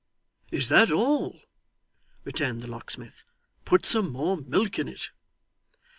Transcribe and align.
'Is 0.51 0.67
that 0.69 0.91
all?' 0.91 1.43
returned 2.23 2.61
the 2.63 2.67
locksmith. 2.67 3.23
'Put 3.65 3.85
some 3.85 4.11
more 4.11 4.35
milk 4.37 4.79
in 4.79 4.87
it. 4.87 5.11